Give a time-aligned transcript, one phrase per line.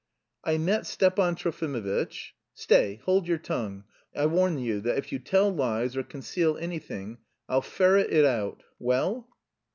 [0.43, 3.83] "I met Stepan Trofimovitch..." "Stay, hold your tongue!
[4.15, 8.63] I warn you that if you tell lies or conceal anything, I'll ferret it out.
[8.79, 9.27] Well?"